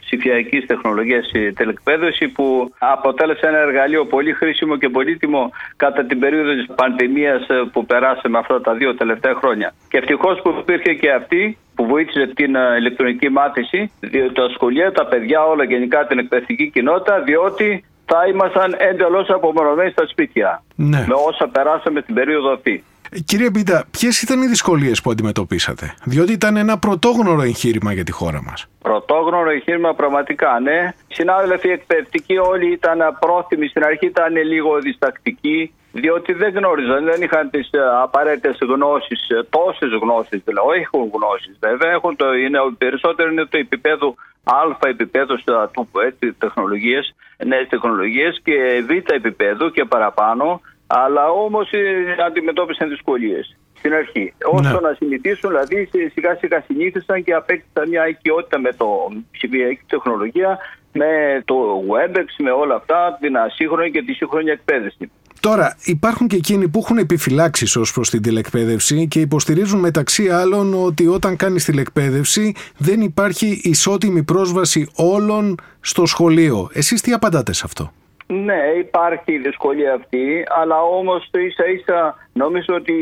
ψηφιακής 0.00 0.66
τεχνολογίας 0.66 1.30
η 1.32 1.52
τελεκπαίδευση 1.52 2.28
που 2.28 2.72
αποτέλεσε 2.78 3.46
ένα 3.46 3.58
εργαλείο 3.58 4.06
πολύ 4.06 4.32
χρήσιμο 4.32 4.76
και 4.76 4.88
πολύτιμο 4.88 5.50
κατά 5.76 6.04
την 6.04 6.18
περίοδο 6.18 6.52
της 6.52 6.66
πανδημίας 6.74 7.48
ε, 7.48 7.54
που 7.72 7.86
περάσαμε 7.86 8.38
αυτά 8.38 8.60
τα 8.60 8.74
δύο 8.74 8.94
τελευταία 8.94 9.34
χρόνια. 9.34 9.74
Και 9.88 9.98
ευτυχώς 9.98 10.40
που 10.42 10.54
υπήρχε 10.60 10.94
και 10.94 11.10
αυτή 11.10 11.58
που 11.74 11.86
βοήθησε 11.86 12.26
την 12.34 12.54
ε, 12.54 12.76
ηλεκτρονική 12.78 13.28
μάθηση, 13.28 13.90
διότι 14.00 14.34
τα 14.34 14.48
σχολεία, 14.54 14.92
τα 14.92 15.06
παιδιά, 15.06 15.44
όλα 15.44 15.64
γενικά 15.64 16.06
την 16.06 16.18
εκπαιδευτική 16.18 16.70
κοινότητα, 16.70 17.20
διότι 17.20 17.84
θα 18.06 18.26
ήμασταν 18.28 18.74
εντελώς 18.78 19.28
απομονωμένοι 19.30 19.90
στα 19.90 20.06
σπίτια. 20.06 20.62
Ναι. 20.74 21.04
Με 21.08 21.14
όσα 21.26 21.48
περάσαμε 21.48 22.02
την 22.02 22.14
περίοδο 22.14 22.52
αυτή. 22.52 22.84
Κύριε 23.24 23.50
Μπίντα, 23.50 23.84
ποιες 23.90 24.22
ήταν 24.22 24.42
οι 24.42 24.46
δυσκολίες 24.46 25.00
που 25.00 25.10
αντιμετωπίσατε, 25.10 25.94
Διότι 26.04 26.32
ήταν 26.32 26.56
ένα 26.56 26.78
πρωτόγνωρο 26.78 27.42
εγχείρημα 27.42 27.92
για 27.92 28.04
τη 28.04 28.12
χώρα 28.12 28.42
μας. 28.42 28.66
Πρωτόγνωρο 28.82 29.50
εγχείρημα, 29.50 29.94
πραγματικά, 29.94 30.60
ναι. 30.60 30.92
Συνάδελφοι 31.08 31.68
εκπαιδευτικοί 31.68 32.38
όλοι 32.38 32.72
ήταν 32.72 32.98
πρόθυμοι. 33.20 33.66
Στην 33.68 33.84
αρχή 33.84 34.06
ήταν 34.06 34.36
λίγο 34.36 34.78
διστακτικοί, 34.78 35.72
διότι 35.92 36.32
δεν 36.32 36.52
γνώριζαν, 36.54 37.04
δεν 37.04 37.22
είχαν 37.22 37.50
τις 37.50 37.70
ε, 37.70 37.78
απαραίτητες 38.02 38.58
γνώσεις, 38.60 39.28
ε, 39.28 39.46
τόσες 39.50 39.90
γνώσεις 40.02 40.42
δηλαδή. 40.44 40.68
Όχι 40.68 40.80
έχουν 40.80 41.10
γνώσεις, 41.14 41.56
βέβαια. 41.60 41.90
Έχουν 41.90 42.16
το, 42.16 42.34
είναι, 42.34 42.58
περισσότερο 42.78 43.30
είναι 43.30 43.44
το 43.44 43.58
επίπεδο 43.58 44.14
Α 44.48 44.88
επίπεδο, 44.88 45.38
στο 45.38 45.70
έτσι, 46.06 46.32
τεχνολογίες, 46.32 47.14
νέες 47.44 47.68
τεχνολογίες 47.68 48.40
και 48.44 48.84
Β 48.86 48.90
επίπεδο 49.12 49.70
και 49.70 49.84
παραπάνω 49.84 50.60
αλλά 50.86 51.30
όμως 51.30 51.72
ε, 51.72 52.16
αντιμετώπισαν 52.26 52.88
δυσκολίες 52.88 53.56
στην 53.78 53.92
αρχή. 53.92 54.20
Ναι. 54.20 54.58
Όσο 54.58 54.80
να 54.80 54.94
συνηθίσουν, 54.98 55.50
δηλαδή 55.50 55.88
σιγά 56.12 56.34
σιγά 56.34 56.64
συνήθισαν 56.66 57.24
και 57.24 57.32
απέκτησαν 57.32 57.88
μια 57.88 58.08
οικειότητα 58.08 58.58
με 58.58 58.72
το 58.72 58.86
ψηφιακή 59.30 59.84
τεχνολογία, 59.86 60.58
με 60.92 61.42
το 61.44 61.54
WebEx, 61.90 62.26
με 62.38 62.50
όλα 62.50 62.74
αυτά, 62.74 63.18
την 63.20 63.36
ασύγχρονη 63.36 63.90
και 63.90 64.02
τη 64.02 64.12
σύγχρονη 64.12 64.50
εκπαίδευση. 64.50 65.10
Τώρα, 65.40 65.76
υπάρχουν 65.84 66.26
και 66.26 66.36
εκείνοι 66.36 66.68
που 66.68 66.78
έχουν 66.78 66.98
επιφυλάξεις 66.98 67.76
ως 67.76 67.92
προς 67.92 68.10
την 68.10 68.22
τηλεκπαίδευση 68.22 69.08
και 69.08 69.20
υποστηρίζουν 69.20 69.80
μεταξύ 69.80 70.28
άλλων 70.28 70.84
ότι 70.84 71.06
όταν 71.06 71.36
κάνεις 71.36 71.64
τηλεκπαίδευση 71.64 72.54
δεν 72.76 73.00
υπάρχει 73.00 73.60
ισότιμη 73.62 74.22
πρόσβαση 74.22 74.88
όλων 74.94 75.54
στο 75.80 76.06
σχολείο. 76.06 76.70
Εσείς 76.72 77.00
τι 77.00 77.12
απαντάτε 77.12 77.52
σε 77.52 77.62
αυτό; 77.64 77.92
Ναι, 78.26 78.60
υπάρχει 78.78 79.32
η 79.32 79.38
δυσκολία 79.38 79.94
αυτή, 79.94 80.44
αλλά 80.60 80.82
όμως 80.82 81.28
το 81.30 81.38
ίσα 81.38 81.66
ίσα 81.66 82.28
νομίζω 82.32 82.74
ότι 82.74 82.96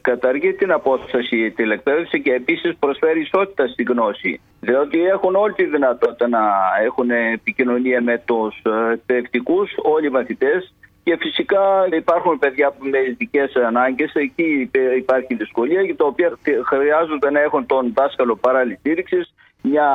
καταργεί 0.00 0.52
την 0.52 0.72
απόσταση 0.72 1.50
τηλεκπαίδευση 1.50 2.20
και 2.20 2.32
επίσης 2.32 2.76
προσφέρει 2.78 3.20
ισότητα 3.20 3.66
στη 3.66 3.82
γνώση. 3.82 4.40
Διότι 4.60 5.04
έχουν 5.04 5.34
όλη 5.34 5.52
τη 5.52 5.64
δυνατότητα 5.64 6.28
να 6.28 6.42
έχουν 6.84 7.10
επικοινωνία 7.10 8.02
με 8.02 8.22
τους 8.24 8.62
ε, 8.64 8.92
εκπαιδευτικούς, 8.92 9.70
όλοι 9.76 10.06
οι 10.06 10.10
μαθητές 10.10 10.74
και 11.02 11.16
φυσικά 11.20 11.86
υπάρχουν 11.96 12.38
παιδιά 12.38 12.72
με 12.78 12.98
ειδικές 12.98 13.54
ανάγκες. 13.54 14.12
Εκεί 14.14 14.70
υπάρχει 14.96 15.34
δυσκολία 15.34 15.80
για 15.82 15.96
το 15.96 16.06
οποίο 16.06 16.38
χρειάζονται 16.64 17.30
να 17.30 17.40
έχουν 17.40 17.66
τον 17.66 17.92
δάσκαλο 17.94 18.36
παράλληλης 18.36 18.78
στήριξης, 18.78 19.34
μια 19.62 19.88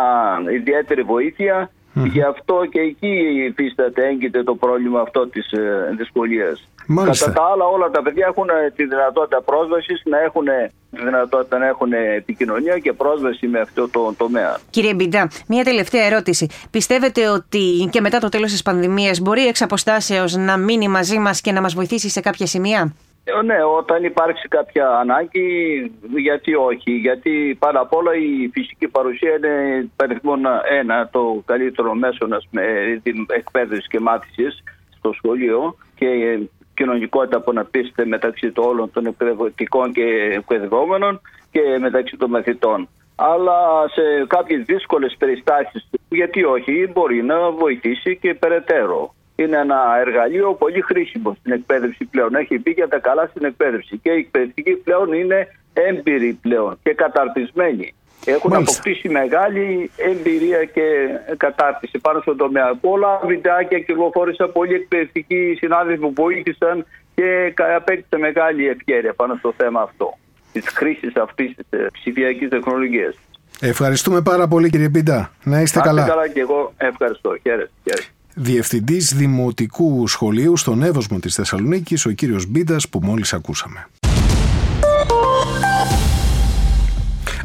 ιδιαίτερη 0.51 1.01
βοήθεια. 1.01 1.71
Γι' 1.93 2.21
αυτό 2.21 2.65
και 2.71 2.79
εκεί 2.79 3.43
υφίσταται, 3.47 4.07
έγκυται 4.07 4.43
το 4.43 4.55
πρόβλημα 4.55 5.01
αυτό 5.01 5.27
της 5.27 5.51
ε, 5.51 5.93
δυσκολία. 5.97 6.57
Κατά 6.95 7.31
τα 7.31 7.43
άλλα, 7.53 7.65
όλα 7.65 7.89
τα 7.89 8.01
παιδιά 8.01 8.25
έχουν 8.27 8.49
ε, 8.49 8.71
τη 8.75 8.85
δυνατότητα 8.85 9.41
πρόσβασης 9.41 10.01
να 10.05 10.19
έχουν 10.19 10.47
ε, 10.47 10.71
τη 10.91 11.03
δυνατότητα 11.03 11.57
να 11.57 11.67
έχουν 11.67 11.93
επικοινωνία 11.93 12.79
και 12.79 12.93
πρόσβαση 12.93 13.47
με 13.47 13.59
αυτό 13.59 13.89
το 13.89 14.13
τομέα. 14.17 14.57
Κύριε 14.69 14.93
Μπιντά, 14.93 15.29
μια 15.47 15.63
τελευταία 15.63 16.05
ερώτηση. 16.05 16.47
Πιστεύετε 16.71 17.29
ότι 17.29 17.89
και 17.91 18.01
μετά 18.01 18.19
το 18.19 18.29
τέλος 18.29 18.51
της 18.51 18.61
πανδημίας 18.61 19.19
μπορεί 19.19 19.47
εξ 19.47 19.61
αποστάσεως 19.61 20.35
να 20.35 20.57
μείνει 20.57 20.87
μαζί 20.87 21.17
μας 21.17 21.41
και 21.41 21.51
να 21.51 21.61
μας 21.61 21.73
βοηθήσει 21.73 22.09
σε 22.09 22.19
κάποια 22.19 22.45
σημεία; 22.45 22.93
Ε, 23.23 23.41
ναι, 23.41 23.63
όταν 23.63 24.03
υπάρξει 24.03 24.47
κάποια 24.47 24.89
ανάγκη, 24.89 25.91
γιατί 26.15 26.55
όχι. 26.55 26.91
Γιατί 26.91 27.57
πάρα 27.59 27.79
απ' 27.79 27.93
όλα 27.93 28.15
η 28.15 28.49
φυσική 28.53 28.87
παρουσία 28.87 29.35
είναι 29.35 29.89
περιθμόν 29.95 30.41
ένα, 30.69 31.09
το 31.11 31.41
καλύτερο 31.45 31.93
μέσο 31.93 32.27
με 32.49 32.63
την 33.03 33.25
εκπαίδευσης 33.29 33.87
και 33.87 33.99
μάθησης 33.99 34.63
στο 34.97 35.13
σχολείο 35.13 35.75
και 35.95 36.39
κοινωνικότητα 36.73 37.41
που 37.41 37.51
αναπτύσσεται 37.51 38.05
μεταξύ 38.05 38.51
των 38.51 38.65
όλων 38.65 38.91
των 38.91 39.05
εκπαιδευτικών 39.05 39.91
και 39.91 40.05
εκπαιδευόμενων 40.37 41.21
και 41.51 41.61
μεταξύ 41.79 42.17
των 42.17 42.29
μαθητών. 42.29 42.89
Αλλά 43.15 43.87
σε 43.93 44.25
κάποιες 44.27 44.63
δύσκολες 44.65 45.15
περιστάσεις, 45.17 45.89
γιατί 46.09 46.43
όχι, 46.43 46.89
μπορεί 46.93 47.23
να 47.23 47.51
βοηθήσει 47.51 48.17
και 48.17 48.33
περαιτέρω. 48.33 49.13
Είναι 49.41 49.57
ένα 49.57 49.79
εργαλείο 50.05 50.53
πολύ 50.53 50.81
χρήσιμο 50.81 51.35
στην 51.39 51.51
εκπαίδευση 51.51 52.05
πλέον. 52.05 52.35
Έχει 52.35 52.59
πει 52.59 52.71
για 52.71 52.87
τα 52.87 52.99
καλά 52.99 53.27
στην 53.27 53.45
εκπαίδευση. 53.45 53.97
Και 53.97 54.09
η 54.09 54.17
εκπαιδευτική 54.17 54.71
πλέον 54.71 55.13
είναι 55.13 55.47
έμπειρη 55.73 56.33
πλέον 56.41 56.79
και 56.83 56.93
καταρτισμένη. 56.93 57.93
Έχουν 58.25 58.51
Μάλιστα. 58.51 58.73
αποκτήσει 58.73 59.09
μεγάλη 59.09 59.91
εμπειρία 59.95 60.65
και 60.65 60.83
κατάρτιση 61.37 61.99
πάνω 61.99 62.21
στον 62.21 62.37
τομέα. 62.37 62.75
Πολλά 62.75 63.21
βιντεάκια 63.25 63.79
κυκλοφόρησαν 63.79 64.51
πολλοί 64.51 64.73
εκπαιδευτικοί 64.73 65.55
συνάδελφοι 65.57 65.99
που 66.01 66.13
βοήθησαν 66.15 66.85
και 67.15 67.53
απέκτησε 67.75 68.17
μεγάλη 68.17 68.67
ευκαιρία 68.67 69.13
πάνω 69.13 69.35
στο 69.35 69.53
θέμα 69.57 69.81
αυτό 69.81 70.17
της 70.51 70.67
χρήσης 70.67 71.15
αυτής 71.15 71.55
της 71.55 71.65
ψηφιακής 71.91 72.49
τεχνολογίας. 72.49 73.15
Ευχαριστούμε 73.59 74.21
πάρα 74.21 74.47
πολύ 74.47 74.69
κύριε 74.69 74.89
Πίντα. 74.89 75.31
Να 75.43 75.61
είστε 75.61 75.79
καλά. 75.79 76.07
καλά 76.07 76.27
και 76.27 76.39
εγώ 76.39 76.73
ευχαριστώ. 76.77 77.37
Χαίρετε. 77.41 77.71
Διευθυντής 78.33 79.13
Δημοτικού 79.15 80.07
Σχολείου 80.07 80.57
στον 80.57 80.83
Εύωσμο 80.83 81.19
της 81.19 81.35
Θεσσαλονίκης, 81.35 82.05
ο 82.05 82.11
κύριος 82.11 82.45
Μπίντας, 82.45 82.89
που 82.89 82.99
μόλις 83.03 83.33
ακούσαμε. 83.33 83.87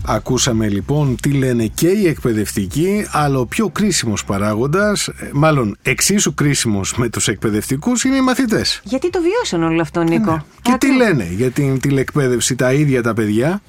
Ακούσαμε 0.08 0.68
λοιπόν 0.68 1.16
τι 1.22 1.30
λένε 1.32 1.66
και 1.66 1.88
οι 1.88 2.06
εκπαιδευτικοί, 2.06 3.06
αλλά 3.10 3.38
ο 3.38 3.46
πιο 3.46 3.68
κρίσιμος 3.68 4.24
παράγοντας, 4.24 5.08
ε, 5.08 5.30
μάλλον 5.32 5.76
εξίσου 5.82 6.34
κρίσιμος 6.34 6.96
με 6.96 7.08
τους 7.08 7.28
εκπαιδευτικούς, 7.28 8.04
είναι 8.04 8.16
οι 8.16 8.20
μαθητές. 8.20 8.80
Γιατί 8.84 9.10
το 9.10 9.20
βιώσαν 9.20 9.62
όλο 9.62 9.80
αυτό, 9.80 10.02
Νίκο; 10.02 10.32
Ναι. 10.32 10.42
Και 10.62 10.76
τι 10.78 10.96
λένε 10.96 11.28
για 11.30 11.50
την 11.50 11.80
τηλεκπαίδευση 11.80 12.54
τα 12.54 12.72
ίδια 12.72 13.02
τα 13.02 13.14
παιδιά; 13.14 13.62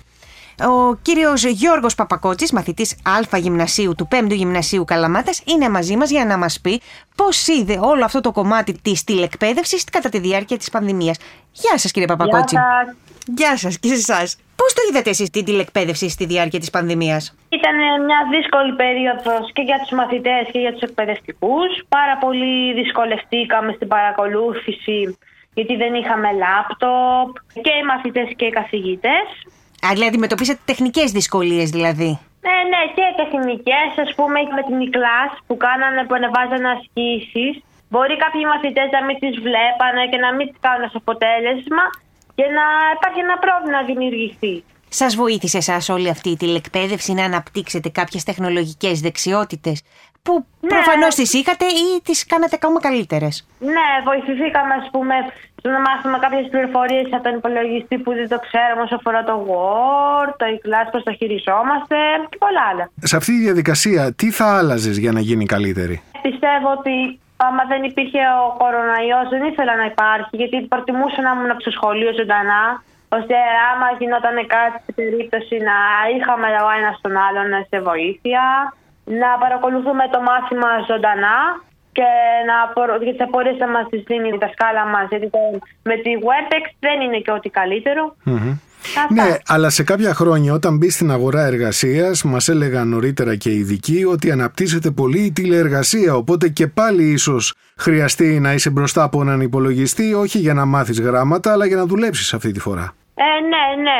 Ο 0.66 0.96
κύριος 1.02 1.44
Γιώργος 1.44 1.96
Παπακότσης, 1.96 2.52
μαθητής 2.52 2.98
Α 3.32 3.38
Γυμνασίου 3.38 3.96
του 3.98 4.08
5ου 4.12 4.32
Γυμνασίου 4.32 4.86
Καλαμάτας, 4.86 5.44
είναι 5.46 5.70
μαζί 5.70 5.96
μας 5.98 6.10
για 6.10 6.26
να 6.26 6.38
μας 6.38 6.60
πει 6.62 6.82
πώς 7.16 7.48
είδε 7.48 7.80
όλο 7.82 8.04
αυτό 8.04 8.22
το 8.22 8.32
κομμάτι 8.32 8.80
της 8.82 9.04
τηλεκπαίδευσης 9.04 9.84
κατά 9.84 10.10
τη 10.10 10.20
διάρκεια 10.20 10.58
της 10.58 10.70
πανδημίας. 10.70 11.18
Γεια 11.52 11.78
σας, 11.78 11.92
κύριε 11.92 12.08
Παπακότση. 12.08 12.58
Γεια 13.36 13.58
σας 13.58 13.80
και 13.80 13.88
σε 13.88 13.94
εσάς. 13.94 14.38
Πώς 14.56 14.74
το 14.74 14.82
είδατε 14.90 15.10
εσείς 15.10 15.30
την 15.30 15.46
τηλεκπαίδευση 15.46 16.10
στη 16.10 16.26
διάρκεια 16.26 16.60
της 16.60 16.70
πανδημίας, 16.70 17.36
Ήταν 17.50 17.76
μια 18.06 18.22
δύσκολη 18.32 18.74
περίοδος 18.76 19.52
και 19.54 19.62
για 19.62 19.80
τους 19.82 19.92
μαθητές 19.92 20.44
και 20.52 20.60
για 20.60 20.72
τους 20.74 20.82
εκπαιδευτικούς. 20.82 21.70
Πάρα 21.90 22.18
πολύ 22.18 22.74
δυσκολευτήκαμε 22.74 23.72
στην 23.76 23.88
παρακολούθηση 23.88 25.18
γιατί 25.54 25.76
δεν 25.76 25.94
είχαμε 25.94 26.30
λάπτοπ 26.44 27.30
και 27.64 27.74
οι 27.80 27.84
μαθητές 27.92 28.28
και 28.36 28.46
οι 28.46 28.50
καθηγητές. 28.50 29.28
Α, 29.86 29.88
δηλαδή 29.93 30.10
αντιμετωπίσατε 30.12 30.60
τεχνικές 30.65 31.12
δυσκολίες 31.12 31.69
δηλαδή. 31.69 32.19
Ναι, 32.48 32.57
ναι, 32.72 32.81
και 32.96 33.05
τεχνικές, 33.22 33.89
ας 34.05 34.12
πούμε, 34.17 34.38
με 34.57 34.63
την 34.67 34.77
e-class 34.86 35.31
που 35.48 35.55
κάνανε, 35.65 36.01
που 36.07 36.15
ανεβάζανε 36.19 36.69
ασκήσεις. 36.75 37.53
Μπορεί 37.89 38.15
κάποιοι 38.24 38.41
μαθητές 38.53 38.88
να 38.96 39.01
μην 39.05 39.15
τις 39.22 39.36
βλέπανε 39.48 40.03
και 40.12 40.19
να 40.25 40.29
μην 40.36 40.46
τις 40.50 40.60
κάνουν 40.65 40.84
ως 40.89 40.96
αποτέλεσμα 41.01 41.84
και 42.38 42.46
να 42.57 42.65
υπάρχει 42.96 43.19
ένα 43.27 43.38
πρόβλημα 43.43 43.77
να 43.79 43.84
δημιουργηθεί. 43.89 44.55
Σας 44.89 45.15
βοήθησε 45.15 45.57
εσάς 45.57 45.89
όλη 45.89 46.10
αυτή 46.10 46.29
η 46.29 46.38
τηλεκπαίδευση 46.38 47.13
να 47.13 47.24
αναπτύξετε 47.24 47.89
κάποιες 47.89 48.24
τεχνολογικές 48.24 49.01
δεξιότητες 49.01 49.81
που 50.24 50.46
ναι. 50.62 50.67
προφανώς 50.67 51.15
τις 51.15 51.34
είχατε 51.34 51.65
ή 51.65 52.01
τις 52.03 52.25
κάνατε 52.25 52.55
ακόμα 52.55 52.79
καλύτερες; 52.79 53.48
Ναι, 53.60 53.89
βοηθηθήκαμε, 54.03 54.74
ας 54.74 54.89
πούμε, 54.91 55.15
να 55.62 55.80
μάθουμε 55.80 56.18
κάποιες 56.26 56.48
πληροφορίες 56.52 57.08
από 57.12 57.24
τον 57.24 57.36
υπολογιστή 57.36 57.98
που 57.98 58.12
δεν 58.14 58.28
το 58.34 58.40
ξέραμε 58.46 58.82
όσο 58.82 58.96
αφορά 58.96 59.24
το 59.24 59.36
Word, 59.50 60.32
το 60.38 60.46
e-class, 60.56 60.88
πώς 60.92 61.04
το 61.04 61.14
χειριζόμαστε 61.20 61.96
και 62.30 62.38
πολλά 62.44 62.64
άλλα. 62.72 62.90
Σε 63.12 63.16
αυτή 63.16 63.32
τη 63.38 63.42
διαδικασία, 63.48 64.14
τι 64.14 64.28
θα 64.32 64.58
άλλαζες 64.58 64.98
για 64.98 65.12
να 65.12 65.20
γίνει 65.20 65.46
καλύτερη; 65.46 65.96
Πιστεύω 66.22 66.70
ότι 66.78 67.20
άμα 67.48 67.64
δεν 67.72 67.82
υπήρχε 67.84 68.22
ο 68.44 68.48
κοροναϊός 68.62 69.26
δεν 69.34 69.44
ήθελα 69.52 69.74
να 69.82 69.86
υπάρχει 69.94 70.34
γιατί 70.42 70.58
προτιμούσα 70.74 71.22
να 71.22 71.32
ήμουν 71.36 71.52
στο 71.64 71.72
σχολείο 71.78 72.12
ζωντανά 72.20 72.64
ώστε 73.18 73.36
άμα 73.72 73.88
γινόταν 74.00 74.38
κάτι 74.56 74.78
σε 74.86 74.92
περίπτωση 75.00 75.56
να 75.70 75.78
είχαμε 76.14 76.48
ο 76.68 76.70
ένας 76.80 76.96
τον 77.04 77.14
άλλον 77.26 77.50
σε 77.70 77.78
βοήθεια 77.90 78.44
να 79.22 79.30
παρακολουθούμε 79.44 80.04
το 80.14 80.20
μάθημα 80.30 80.70
ζωντανά 80.90 81.38
και 81.98 82.10
να 82.50 82.58
για 83.04 83.16
τι 83.16 83.24
απορίε 83.24 83.56
θα 83.62 83.68
μας 83.68 83.86
τις 83.89 84.01
δίνει 84.08 84.27
η 84.27 84.38
δασκάλα 84.39 84.86
μας. 84.86 85.06
Γιατί 85.10 85.30
με 85.84 85.96
τη 86.04 86.12
WebEx 86.27 86.66
δεν 86.80 87.01
είναι 87.01 87.20
και 87.25 87.32
ό,τι 87.32 87.50
ναι, 89.10 89.38
αλλά 89.48 89.70
σε 89.70 89.84
κάποια 89.84 90.13
χρόνια 90.13 90.54
όταν 90.54 90.77
μπει 90.77 90.89
στην 90.89 91.12
αγορά 91.12 91.42
εργασίας, 91.46 92.24
μας 92.24 92.48
έλεγαν 92.48 92.88
νωρίτερα 92.88 93.36
και 93.36 93.50
οι 93.50 93.58
ειδικοί 93.58 94.06
ότι 94.06 94.32
αναπτύσσεται 94.32 94.92
πολύ 94.92 95.20
η 95.20 95.32
τηλεεργασία. 95.32 96.16
Οπότε 96.16 96.50
και 96.50 96.68
πάλι 96.68 97.04
ίσως 97.04 97.54
χρειαστεί 97.77 98.39
να 98.39 98.54
είσαι 98.54 98.70
μπροστά 98.70 99.04
από 99.04 99.22
έναν 99.22 99.42
υπολογιστή, 99.42 100.13
όχι 100.13 100.38
για 100.38 100.54
να 100.54 100.66
μάθεις 100.66 101.00
γράμματα, 101.01 101.51
αλλά 101.51 101.66
για 101.66 101.75
να 101.75 101.86
δουλέψεις 101.86 102.34
αυτή 102.34 102.51
τη 102.51 102.60
φορά. 102.60 102.94
Ε, 103.16 103.42
ναι, 103.42 103.82
ναι. 103.82 104.00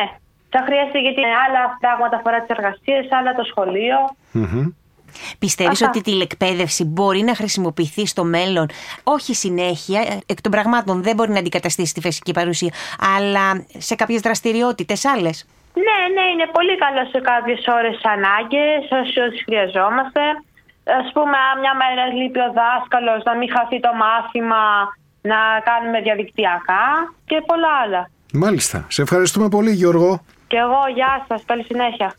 Θα 0.50 0.64
χρειαστεί 0.66 1.00
γιατί 1.00 1.22
άλλα 1.22 1.78
πράγματα 1.80 2.16
αφορά 2.16 2.40
τις 2.42 2.50
εργασίες, 2.58 3.08
άλλα 3.20 3.34
το 3.36 3.44
σχολείο. 3.44 3.98
Πιστεύεις 5.40 5.82
ότι 5.82 5.98
η 5.98 6.02
τηλεκπαίδευση 6.02 6.84
μπορεί 6.84 7.22
να 7.22 7.36
χρησιμοποιηθεί 7.36 8.06
στο 8.06 8.24
μέλλον, 8.24 8.70
όχι 9.04 9.34
συνέχεια, 9.36 10.02
εκ 10.26 10.42
των 10.42 10.52
πραγμάτων 10.52 11.04
δεν 11.04 11.16
μπορεί 11.16 11.32
να 11.32 11.40
αντικαταστήσει 11.40 11.94
τη 11.94 12.02
φυσική 12.02 12.32
παρουσία, 12.32 12.74
αλλά 13.18 13.66
σε 13.78 13.96
κάποιες 13.96 14.22
δραστηριότητες 14.22 15.06
άλλες; 15.06 15.46
Ναι, 15.74 16.00
ναι, 16.16 16.26
είναι 16.34 16.48
πολύ 16.52 16.78
καλό 16.78 17.06
σε 17.12 17.20
κάποιες 17.20 17.66
ώρες 17.78 17.98
ανάγκες, 18.04 18.82
όσοι 19.02 19.44
χρειαζόμαστε. 19.44 20.22
Ας 21.02 21.12
πούμε, 21.14 21.38
αν 21.52 21.60
μια 21.60 21.74
μέρα 21.82 22.06
λείπει 22.18 22.40
ο 22.40 22.52
δάσκαλος, 22.60 23.24
να 23.24 23.36
μην 23.36 23.50
χαθεί 23.56 23.80
το 23.80 23.92
μάθημα, 24.04 24.64
να 25.22 25.40
κάνουμε 25.70 26.02
διαδικτυακά 26.02 26.86
και 27.26 27.42
πολλά 27.46 27.72
άλλα. 27.84 28.10
Μάλιστα. 28.34 28.86
Σε 28.88 29.02
ευχαριστούμε 29.02 29.50
πολύ 29.50 29.72
Γιώργο. 29.72 30.22
Και 30.48 30.58
εγώ, 30.58 30.82
γεια 30.94 31.26
σας. 31.28 31.44
Καλή 31.46 31.64
συνέχεια. 31.64 32.14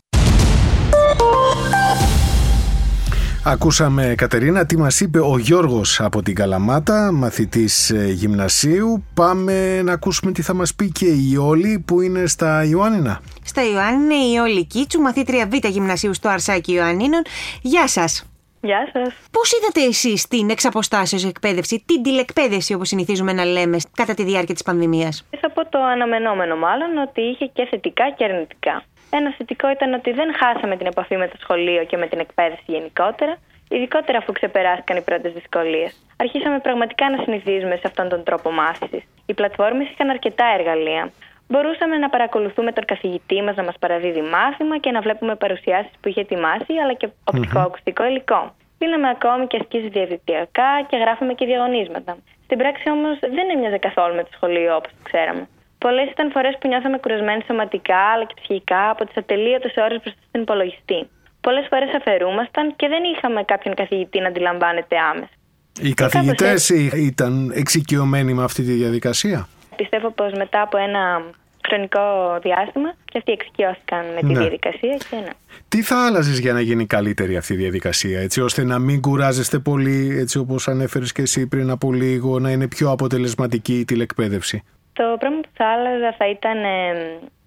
Ακούσαμε 3.45 4.13
Κατερίνα 4.17 4.65
τι 4.65 4.77
μας 4.77 4.99
είπε 4.99 5.19
ο 5.19 5.37
Γιώργος 5.37 5.99
από 5.99 6.21
την 6.21 6.35
Καλαμάτα, 6.35 7.11
μαθητής 7.13 7.89
ε, 7.89 8.11
γυμνασίου. 8.11 9.03
Πάμε 9.13 9.81
να 9.81 9.93
ακούσουμε 9.93 10.31
τι 10.31 10.41
θα 10.41 10.53
μας 10.53 10.75
πει 10.75 10.91
και 10.91 11.05
η 11.05 11.29
Ιόλη 11.31 11.83
που 11.87 12.01
είναι 12.01 12.25
στα 12.25 12.63
Ιωάννινα. 12.63 13.21
Στα 13.43 13.61
Ιωάννινα 13.71 14.15
η 14.15 14.31
Ιόλη 14.35 14.65
Κίτσου, 14.65 15.01
μαθήτρια 15.01 15.47
Β 15.47 15.67
γυμνασίου 15.67 16.13
στο 16.13 16.29
Αρσάκι 16.29 16.73
Ιωαννίνων. 16.73 17.21
Γεια 17.61 17.87
σας. 17.87 18.23
Γεια 18.61 18.89
σας. 18.93 19.13
Πώς 19.31 19.51
είδατε 19.51 19.81
εσείς 19.87 20.27
την 20.27 20.49
εξαποστάσεως 20.49 21.25
εκπαίδευση, 21.25 21.83
την 21.85 22.01
τηλεκπαίδευση 22.01 22.73
όπως 22.73 22.87
συνηθίζουμε 22.87 23.33
να 23.33 23.45
λέμε, 23.45 23.77
κατά 23.93 24.13
τη 24.13 24.23
διάρκεια 24.23 24.53
της 24.53 24.63
πανδημίας; 24.63 25.25
Θα 25.39 25.51
πω 25.51 25.69
το 25.69 25.79
αναμενόμενο 25.93 26.55
μάλλον 26.55 26.97
ότι 27.07 27.21
είχε 27.21 27.45
και 27.45 27.67
θετικά 27.69 28.03
και 28.17 28.23
αρνητικά. 28.23 28.83
Ένα 29.11 29.33
θετικό 29.37 29.69
ήταν 29.69 29.93
ότι 29.93 30.11
δεν 30.11 30.33
χάσαμε 30.35 30.77
την 30.77 30.85
επαφή 30.85 31.17
με 31.17 31.27
το 31.27 31.37
σχολείο 31.39 31.83
και 31.85 31.97
με 31.97 32.07
την 32.07 32.19
εκπαίδευση 32.19 32.63
γενικότερα, 32.65 33.37
ειδικότερα 33.69 34.17
αφού 34.17 34.31
ξεπεράστηκαν 34.31 34.97
οι 34.97 35.01
πρώτες 35.01 35.33
δυσκολίες. 35.33 36.05
Αρχίσαμε 36.17 36.59
πραγματικά 36.59 37.09
να 37.09 37.23
συνηθίζουμε 37.23 37.75
σε 37.75 37.81
αυτόν 37.85 38.09
τον 38.09 38.23
τρόπο 38.23 38.51
μάθησης. 38.51 39.03
Οι 39.25 39.33
πλατφόρμες 39.33 39.89
είχαν 39.89 40.09
αρκετά 40.09 40.45
εργαλεία. 40.57 41.11
μπορούσαμε 41.47 41.97
να 41.97 42.09
παρακολουθούμε 42.09 42.71
τον 42.71 42.85
καθηγητή 42.85 43.41
μας 43.41 43.55
να 43.55 43.63
μας 43.63 43.75
παραδίδει 43.79 44.21
μάθημα 44.21 44.77
και 44.77 44.91
να 44.91 45.01
βλέπουμε 45.01 45.35
παρουσιάσεις 45.35 45.91
που 46.01 46.07
είχε 46.09 46.21
ετοιμάσει, 46.21 46.73
αλλά 46.83 46.93
και 46.93 47.09
οπτικό-ακουστικό 47.23 48.05
υλικό. 48.05 48.55
Πίναμε 48.77 49.09
ακόμη 49.09 49.47
και 49.47 49.57
ασκήσεις 49.61 49.89
διαδικτυακά 49.89 50.71
και 50.89 50.97
γράφαμε 50.97 51.33
και 51.33 51.45
διαγωνίσματα. 51.45 52.17
Στην 52.43 52.57
πράξη 52.57 52.89
όμως 52.89 53.19
δεν 53.19 53.49
έμοιαζε 53.53 53.77
καθόλου 53.77 54.15
με 54.15 54.23
το 54.23 54.29
σχολείο 54.33 54.75
όπως 54.75 54.91
το 54.91 55.03
ξέραμε. 55.03 55.47
Πολλές 55.85 56.07
ήταν 56.09 56.31
φορές 56.31 56.53
που 56.59 56.67
νιώθαμε 56.67 56.97
κουρασμένοι 56.97 57.43
σωματικά 57.47 58.01
αλλά 58.13 58.25
και 58.25 58.33
ψυχικά 58.41 58.89
από 58.89 59.05
τις 59.05 59.17
ατελείωτες 59.17 59.73
ώρες 59.85 59.97
μπροστά 60.01 60.21
στην 60.27 60.41
υπολογιστή. 60.41 60.99
Πολλές 61.41 61.65
φορές 61.69 61.89
αφαιρούμασταν 61.99 62.75
και 62.75 62.87
δεν 62.87 63.03
είχαμε 63.11 63.43
κάποιον 63.43 63.73
καθηγητή 63.75 64.19
να 64.19 64.27
αντιλαμβάνεται 64.27 64.95
άμεσα. 65.11 65.35
Οι 65.81 65.93
καθηγητές 65.93 66.69
ήταν 67.11 67.51
εξοικειωμένοι 67.55 68.33
με 68.33 68.43
αυτή 68.43 68.63
τη 68.63 68.71
διαδικασία; 68.71 69.47
Πιστεύω 69.75 70.11
πως 70.11 70.31
μετά 70.33 70.61
από 70.61 70.77
ένα 70.77 71.21
χρονικό 71.67 71.99
διάστημα 72.41 72.93
και 73.05 73.17
αυτοί 73.17 73.31
εξοικειώθηκαν 73.31 74.05
με 74.15 74.19
τη 74.19 74.33
ναι. 74.33 74.39
διαδικασία 74.39 74.97
και 75.09 75.15
ναι. 75.15 75.29
Τι 75.67 75.81
θα 75.81 76.05
άλλαζες 76.05 76.39
για 76.39 76.53
να 76.53 76.61
γίνει 76.61 76.85
καλύτερη 76.85 77.37
αυτή 77.37 77.53
η 77.53 77.55
διαδικασία, 77.55 78.19
έτσι 78.19 78.41
ώστε 78.41 78.63
να 78.63 78.79
μην 78.79 79.01
κουράζεστε 79.01 79.59
πολύ, 79.59 80.17
έτσι 80.19 80.37
όπως 80.37 80.67
ανέφερες 80.67 81.11
και 81.11 81.21
εσύ 81.21 81.47
πριν 81.47 81.69
από 81.69 81.91
λίγο, 81.91 82.39
να 82.39 82.51
είναι 82.51 82.67
πιο 82.67 82.91
αποτελεσματική 82.91 83.79
η 83.79 83.85
τηλεκπαίδευση; 83.85 84.63
Το 84.99 85.15
πρώτο 85.19 85.39
που 85.39 85.49
θα 85.53 85.65
άλλαζα 85.67 86.15
θα 86.17 86.29
ήταν 86.29 86.57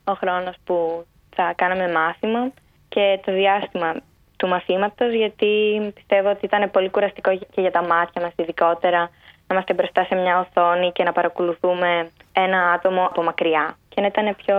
ο 0.04 0.12
χρόνος 0.12 0.56
που 0.64 1.06
θα 1.36 1.52
κάναμε 1.56 1.92
μάθημα 1.92 2.50
και 2.88 3.20
το 3.24 3.32
διάστημα 3.32 3.94
του 4.36 4.48
μαθήματος 4.48 5.12
γιατί 5.12 5.52
πιστεύω 5.94 6.28
ότι 6.30 6.44
ήταν 6.44 6.70
πολύ 6.70 6.90
κουραστικό 6.90 7.36
και 7.36 7.60
για 7.60 7.70
τα 7.70 7.82
μάτια 7.86 8.22
μας 8.22 8.32
ειδικότερα 8.36 8.98
να 9.46 9.50
είμαστε 9.50 9.74
μπροστά 9.74 10.04
σε 10.04 10.14
μια 10.14 10.38
οθόνη 10.38 10.92
και 10.92 11.02
να 11.02 11.12
παρακολουθούμε 11.12 12.10
ένα 12.32 12.70
άτομο 12.70 13.04
από 13.04 13.22
μακριά. 13.22 13.76
Και 13.88 14.00
να 14.00 14.06
ήταν 14.06 14.36
πιο 14.36 14.56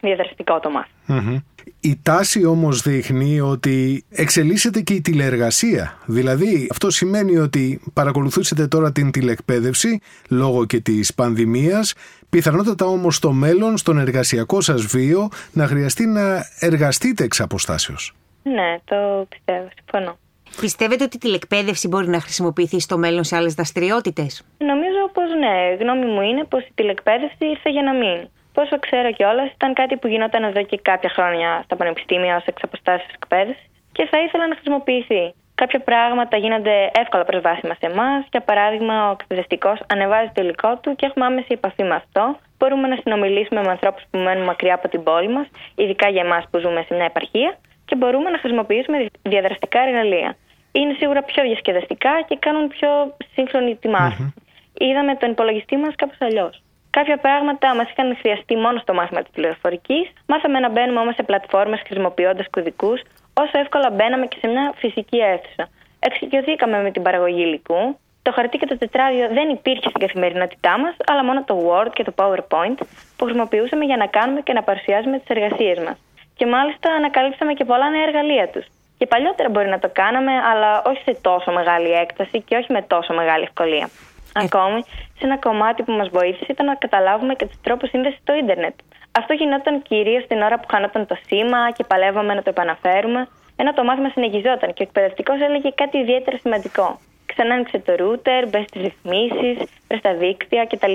διαδραστικό 0.00 0.60
το 0.60 0.70
μαθημα 0.70 1.42
Η 1.80 1.98
τάση 2.02 2.44
όμως 2.44 2.82
δείχνει 2.82 3.40
ότι 3.40 4.04
εξελίσσεται 4.10 4.80
και 4.80 4.94
η 4.94 5.00
τηλεεργασία. 5.00 5.98
Δηλαδή 6.06 6.68
αυτό 6.70 6.90
σημαίνει 6.90 7.36
ότι 7.36 7.80
παρακολουθούσετε 7.92 8.66
τώρα 8.66 8.92
την 8.92 9.10
τηλεκπαίδευση 9.10 10.00
λόγω 10.28 10.64
και 10.64 10.80
της 10.80 11.14
πανδημίας 11.14 11.94
Πιθανότατα 12.30 12.84
όμως 12.86 13.16
στο 13.16 13.32
μέλλον, 13.32 13.76
στον 13.76 13.98
εργασιακό 13.98 14.60
σας 14.60 14.86
βίο, 14.86 15.28
να 15.52 15.66
χρειαστεί 15.66 16.06
να 16.06 16.44
εργαστείτε 16.60 17.24
εξ 17.24 17.40
αποστάσεως. 17.40 18.14
Ναι, 18.42 18.78
το 18.84 19.26
πιστεύω, 19.28 19.68
συμφωνώ. 19.74 20.18
Πιστεύετε 20.60 21.04
ότι 21.04 21.16
η 21.16 21.18
τηλεκπαίδευση 21.18 21.88
μπορεί 21.88 22.08
να 22.08 22.20
χρησιμοποιηθεί 22.20 22.80
στο 22.80 22.98
μέλλον 22.98 23.24
σε 23.24 23.36
άλλες 23.36 23.54
δραστηριότητες; 23.54 24.44
Νομίζω 24.58 25.10
πως 25.12 25.28
ναι. 25.38 25.84
Γνώμη 25.84 26.06
μου 26.12 26.20
είναι 26.20 26.44
πως 26.44 26.62
η 26.62 26.72
τηλεκπαίδευση 26.74 27.44
ήρθε 27.46 27.70
για 27.70 27.82
να 27.82 27.94
μείνει. 27.94 28.30
Πόσο 28.60 28.78
ξέρω 28.78 29.12
κιόλας, 29.12 29.50
ήταν 29.52 29.72
κάτι 29.74 29.96
που 29.96 30.06
γινόταν 30.06 30.42
εδώ 30.44 30.62
και 30.62 30.78
κάποια 30.82 31.10
χρόνια 31.16 31.60
στα 31.64 31.76
πανεπιστήμια 31.76 32.36
ως 32.36 32.44
εξαποστάσει 32.44 33.06
εκπαίδευσης 33.14 33.66
και 33.92 34.04
θα 34.10 34.18
ήθελα 34.24 34.46
να 34.48 34.54
χρησιμοποιηθεί. 34.54 35.34
Κάποια 35.54 35.80
πράγματα 35.80 36.36
γίνονται 36.36 36.90
εύκολα 37.02 37.24
προσβάσιμα 37.24 37.74
σε 37.80 37.86
εμάς. 37.86 38.26
Για 38.30 38.40
παράδειγμα, 38.40 39.08
ο 39.08 39.10
εκπαιδευτικός 39.10 39.78
ανεβάζει 39.92 40.30
το 40.34 40.42
υλικό 40.42 40.76
του 40.82 40.96
και 40.96 41.06
έχουμε 41.06 41.24
άμεση 41.24 41.46
επαφή 41.48 41.82
με 41.82 41.94
αυτό. 41.94 42.38
Μπορούμε 42.58 42.88
να 42.88 42.96
συνομιλήσουμε 43.02 43.60
με 43.60 43.70
ανθρώπους 43.70 44.02
που 44.10 44.18
μένουν 44.18 44.44
μακριά 44.44 44.74
από 44.74 44.88
την 44.88 45.02
πόλη 45.02 45.28
μας, 45.28 45.46
ειδικά 45.74 46.08
για 46.08 46.22
εμάς 46.22 46.44
που 46.50 46.58
ζούμε 46.58 46.84
σε 46.88 46.94
μια 46.94 47.04
επαρχία, 47.04 47.56
και 47.84 47.96
μπορούμε 47.96 48.30
να 48.30 48.38
χρησιμοποιήσουμε 48.38 49.06
διαδραστικά 49.22 49.80
εργαλεία. 49.80 50.36
Είναι 50.72 50.94
σίγουρα 50.98 51.22
πιο 51.22 51.42
διασκεδαστικά 51.42 52.12
και 52.28 52.36
κάνουν 52.40 52.68
πιο 52.68 53.16
σύγχρονη 53.34 53.76
τη 53.76 53.88
μάθηση. 53.88 54.34
Mm-hmm. 54.36 54.84
Είδαμε 54.86 55.14
τον 55.14 55.30
υπολογιστή 55.30 55.76
μας 55.76 55.94
κάπως 55.94 56.16
αλλιώς. 56.20 56.59
Κάποια 56.90 57.16
πράγματα 57.16 57.74
μας 57.74 57.90
είχαν 57.90 58.16
χρειαστεί 58.20 58.56
μόνο 58.56 58.78
στο 58.78 58.94
μάθημα 58.94 59.22
της 59.22 59.30
πληροφορικής. 59.32 60.12
Μάθαμε 60.26 60.58
να 60.58 60.70
μπαίνουμε 60.70 61.00
όμως 61.00 61.14
σε 61.14 61.22
πλατφόρμες 61.22 61.80
χρησιμοποιώντας 61.86 62.46
κωδικούς 62.50 63.00
όσο 63.34 63.58
εύκολα 63.58 63.90
μπαίναμε 63.90 64.26
και 64.26 64.36
σε 64.40 64.46
μια 64.46 64.72
φυσική 64.76 65.18
αίθουσα. 65.18 65.68
Εξοικειωθήκαμε 65.98 66.82
με 66.82 66.90
την 66.90 67.02
παραγωγή 67.02 67.42
υλικού. 67.42 67.98
Το 68.22 68.32
χαρτί 68.32 68.58
και 68.58 68.66
το 68.66 68.78
τετράδιο 68.78 69.28
δεν 69.28 69.48
υπήρχε 69.48 69.88
στην 69.88 70.00
καθημερινότητά 70.06 70.78
μας, 70.78 70.94
αλλά 71.06 71.24
μόνο 71.24 71.44
το 71.44 71.54
Word 71.66 71.90
και 71.92 72.04
το 72.04 72.12
PowerPoint 72.16 72.78
που 73.16 73.24
χρησιμοποιούσαμε 73.24 73.84
για 73.84 73.96
να 73.96 74.06
κάνουμε 74.06 74.40
και 74.40 74.52
να 74.52 74.62
παρουσιάζουμε 74.62 75.18
τις 75.18 75.28
εργασίες 75.28 75.78
μας. 75.78 75.96
Και 76.36 76.46
μάλιστα 76.46 76.92
ανακαλύψαμε 76.92 77.52
και 77.52 77.64
πολλά 77.64 77.90
νέα 77.90 78.02
εργαλεία 78.02 78.48
τους. 78.48 78.66
Και 78.98 79.06
παλιότερα 79.06 79.48
μπορεί 79.48 79.68
να 79.68 79.78
το 79.78 79.90
κάναμε, 79.92 80.32
αλλά 80.32 80.82
όχι 80.82 81.02
σε 81.04 81.14
τόσο 81.20 81.52
μεγάλη 81.52 81.90
έκταση 81.92 82.40
και 82.40 82.56
όχι 82.56 82.72
με 82.72 82.82
τόσο 82.82 83.14
μεγάλη 83.14 83.42
ευκολία. 83.42 83.88
Ε. 84.34 84.44
Ακόμη, 84.44 84.80
σε 85.18 85.24
ένα 85.28 85.38
κομμάτι 85.38 85.82
που 85.82 85.92
μας 85.92 86.08
βοήθησε 86.08 86.46
ήταν 86.48 86.66
να 86.66 86.74
καταλάβουμε 86.74 87.34
και 87.34 87.46
του 87.46 87.58
τρόπου 87.62 87.86
σύνδεσης 87.86 88.18
στο 88.22 88.34
ίντερνετ. 88.34 88.74
Αυτό 89.12 89.32
γινόταν 89.34 89.82
κυρίως 89.82 90.26
την 90.26 90.42
ώρα 90.42 90.60
που 90.60 90.66
χάνονταν 90.70 91.06
το 91.06 91.16
σήμα 91.26 91.70
και 91.70 91.84
παλεύαμε 91.84 92.34
να 92.34 92.42
το 92.42 92.50
επαναφέρουμε, 92.50 93.28
ενώ 93.56 93.72
το 93.72 93.84
μάθημα 93.84 94.08
συνεχιζόταν 94.08 94.72
και 94.72 94.82
ο 94.82 94.86
εκπαιδευτικός 94.88 95.40
έλεγε 95.40 95.70
κάτι 95.74 95.98
ιδιαίτερα 95.98 96.36
σημαντικό. 96.38 96.98
Ξανά 97.26 97.54
άνοιξε 97.54 97.78
το 97.78 97.94
ρούτερ, 97.94 98.48
μπες 98.48 98.64
στις 98.68 98.82
ρυθμίσεις, 98.82 99.56
μπες 99.86 99.98
στα 99.98 100.14
δίκτυα 100.14 100.66
κτλ. 100.66 100.94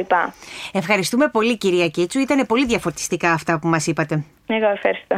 Ευχαριστούμε 0.71 1.27
πολύ, 1.27 1.57
κυρία 1.57 1.87
Κίτσου. 1.87 2.19
Ήταν 2.19 2.45
πολύ 2.45 2.65
διαφορτιστικά 2.65 3.31
αυτά 3.31 3.59
που 3.59 3.67
μας 3.67 3.87
είπατε. 3.87 4.23
Εγώ 4.47 4.69
ευχαριστώ. 4.69 5.17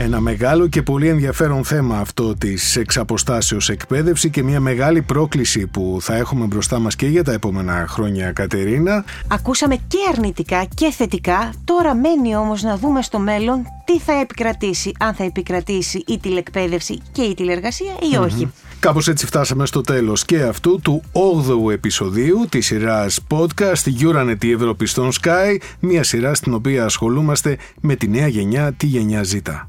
Ένα 0.00 0.20
μεγάλο 0.20 0.68
και 0.68 0.82
πολύ 0.82 1.08
ενδιαφέρον 1.08 1.64
θέμα 1.64 1.98
αυτό 1.98 2.34
της 2.34 2.76
εξαποστάσεως 2.76 3.68
εκπαίδευση 3.68 4.30
και 4.30 4.42
μια 4.42 4.60
μεγάλη 4.60 5.02
πρόκληση 5.02 5.66
που 5.66 5.98
θα 6.00 6.16
έχουμε 6.16 6.46
μπροστά 6.46 6.78
μας 6.78 6.96
και 6.96 7.06
για 7.06 7.24
τα 7.24 7.32
επόμενα 7.32 7.86
χρόνια 7.88 8.32
Κατερίνα. 8.32 9.04
Ακούσαμε 9.28 9.74
και 9.74 9.98
αρνητικά 10.12 10.64
και 10.74 10.90
θετικά, 10.90 11.52
τώρα 11.64 11.94
μένει 11.94 12.36
όμως 12.36 12.62
να 12.62 12.76
δούμε 12.76 13.02
στο 13.02 13.18
μέλλον 13.18 13.62
τι 13.84 13.98
θα 13.98 14.12
επικρατήσει, 14.12 14.92
αν 14.98 15.14
θα 15.14 15.24
επικρατήσει 15.24 16.02
η 16.06 16.18
τηλεκπαίδευση 16.18 17.02
και 17.12 17.22
η 17.22 17.34
τηλεργασία 17.34 17.92
ή 18.12 18.16
όχι. 18.16 18.52
Κάπως 18.80 19.08
έτσι 19.08 19.26
φτάσαμε 19.26 19.66
στο 19.66 19.80
τέλος 19.80 20.24
και 20.24 20.42
αυτού 20.42 20.80
του 20.82 21.02
8ου 21.12 21.72
επεισοδίου 21.72 22.46
της 22.48 22.66
σειράς 22.66 23.20
podcast 23.30 24.02
Euronet 24.02 24.44
η 24.44 24.50
Ευρώπη 24.50 24.86
στον 24.86 25.10
Sky, 25.22 25.56
μια 25.80 26.02
σειρά 26.02 26.34
στην 26.34 26.54
οποία 26.54 26.84
ασχολούμαστε 26.84 27.58
με 27.80 27.94
τη 27.94 28.08
νέα 28.08 28.26
γενιά, 28.26 28.72
τη 28.72 28.86
γενιά 28.86 29.24
Z. 29.24 29.66